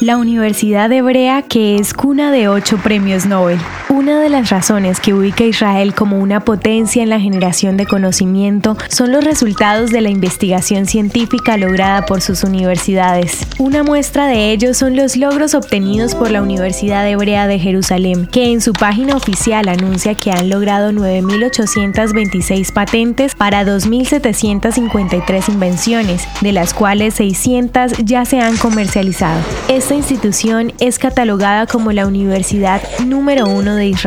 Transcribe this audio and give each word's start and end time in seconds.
La 0.00 0.16
Universidad 0.16 0.90
Hebrea, 0.90 1.42
que 1.42 1.76
es 1.76 1.92
cuna 1.92 2.30
de 2.32 2.48
ocho 2.48 2.78
premios 2.78 3.26
Nobel. 3.26 3.58
Una 4.10 4.22
de 4.22 4.28
las 4.28 4.50
razones 4.50 4.98
que 4.98 5.14
ubica 5.14 5.44
a 5.44 5.46
Israel 5.46 5.94
como 5.94 6.18
una 6.18 6.40
potencia 6.40 7.00
en 7.00 7.10
la 7.10 7.20
generación 7.20 7.76
de 7.76 7.86
conocimiento 7.86 8.76
son 8.88 9.12
los 9.12 9.22
resultados 9.22 9.90
de 9.90 10.00
la 10.00 10.10
investigación 10.10 10.86
científica 10.86 11.56
lograda 11.56 12.06
por 12.06 12.20
sus 12.20 12.42
universidades. 12.42 13.46
Una 13.60 13.84
muestra 13.84 14.26
de 14.26 14.50
ello 14.50 14.74
son 14.74 14.96
los 14.96 15.16
logros 15.16 15.54
obtenidos 15.54 16.16
por 16.16 16.32
la 16.32 16.42
Universidad 16.42 17.08
Hebrea 17.08 17.46
de 17.46 17.60
Jerusalén, 17.60 18.26
que 18.26 18.50
en 18.50 18.60
su 18.60 18.72
página 18.72 19.14
oficial 19.14 19.68
anuncia 19.68 20.16
que 20.16 20.32
han 20.32 20.50
logrado 20.50 20.90
9.826 20.90 22.72
patentes 22.72 23.36
para 23.36 23.64
2.753 23.64 25.48
invenciones, 25.50 26.26
de 26.40 26.50
las 26.50 26.74
cuales 26.74 27.14
600 27.14 27.92
ya 28.04 28.24
se 28.24 28.40
han 28.40 28.56
comercializado. 28.56 29.40
Esta 29.68 29.94
institución 29.94 30.72
es 30.80 30.98
catalogada 30.98 31.66
como 31.66 31.92
la 31.92 32.08
universidad 32.08 32.82
número 33.06 33.46
uno 33.46 33.76
de 33.76 33.86
Israel 33.86 33.99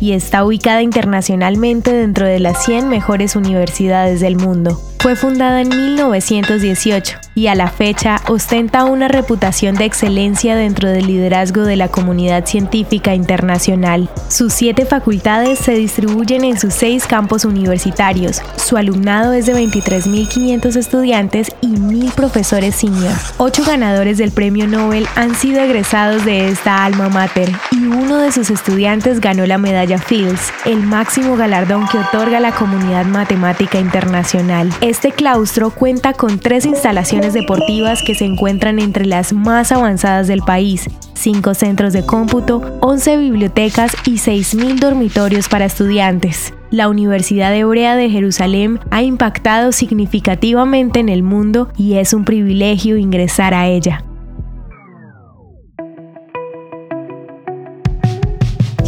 y 0.00 0.12
está 0.12 0.44
ubicada 0.44 0.82
internacionalmente 0.82 1.92
dentro 1.92 2.26
de 2.26 2.40
las 2.40 2.64
100 2.64 2.88
mejores 2.88 3.36
universidades 3.36 4.20
del 4.20 4.36
mundo. 4.36 4.78
Fue 5.00 5.16
fundada 5.16 5.62
en 5.62 5.70
1918 5.70 7.20
y 7.34 7.46
a 7.46 7.54
la 7.54 7.68
fecha 7.68 8.20
ostenta 8.28 8.84
una 8.84 9.08
reputación 9.08 9.74
de 9.76 9.86
excelencia 9.86 10.56
dentro 10.56 10.90
del 10.90 11.06
liderazgo 11.06 11.62
de 11.62 11.76
la 11.76 11.88
comunidad 11.88 12.44
científica 12.44 13.14
internacional. 13.14 14.10
Sus 14.28 14.52
siete 14.52 14.84
facultades 14.84 15.58
se 15.58 15.72
distribuyen 15.72 16.44
en 16.44 16.58
sus 16.58 16.74
seis 16.74 17.06
campos 17.06 17.46
universitarios. 17.46 18.42
Su 18.56 18.76
alumnado 18.76 19.32
es 19.32 19.46
de 19.46 19.54
23.500 19.54 20.76
estudiantes 20.76 21.50
y 21.62 21.68
1.000 21.68 22.12
profesores 22.12 22.74
senior. 22.74 23.14
Ocho 23.38 23.64
ganadores 23.64 24.18
del 24.18 24.32
premio 24.32 24.66
Nobel 24.66 25.06
han 25.16 25.34
sido 25.34 25.62
egresados 25.62 26.26
de 26.26 26.50
esta 26.50 26.84
alma 26.84 27.08
mater 27.08 27.50
y 27.70 27.86
uno 27.86 28.18
de 28.18 28.32
sus 28.32 28.50
estudiantes 28.50 29.20
ganó 29.20 29.46
la 29.46 29.56
medalla 29.56 29.96
Fields, 29.96 30.52
el 30.66 30.82
máximo 30.82 31.36
galardón 31.36 31.88
que 31.88 31.96
otorga 31.96 32.38
la 32.38 32.52
comunidad 32.52 33.06
matemática 33.06 33.78
internacional. 33.78 34.70
Este 34.90 35.12
claustro 35.12 35.70
cuenta 35.70 36.14
con 36.14 36.40
tres 36.40 36.66
instalaciones 36.66 37.32
deportivas 37.32 38.02
que 38.02 38.16
se 38.16 38.24
encuentran 38.24 38.80
entre 38.80 39.06
las 39.06 39.32
más 39.32 39.70
avanzadas 39.70 40.26
del 40.26 40.42
país, 40.42 40.90
cinco 41.14 41.54
centros 41.54 41.92
de 41.92 42.04
cómputo, 42.04 42.76
11 42.80 43.16
bibliotecas 43.18 43.92
y 44.04 44.14
6.000 44.14 44.80
dormitorios 44.80 45.48
para 45.48 45.66
estudiantes. 45.66 46.52
La 46.72 46.88
Universidad 46.88 47.54
Hebrea 47.54 47.94
de 47.94 48.10
Jerusalén 48.10 48.80
ha 48.90 49.04
impactado 49.04 49.70
significativamente 49.70 50.98
en 50.98 51.08
el 51.08 51.22
mundo 51.22 51.68
y 51.76 51.94
es 51.94 52.12
un 52.12 52.24
privilegio 52.24 52.96
ingresar 52.96 53.54
a 53.54 53.68
ella. 53.68 54.04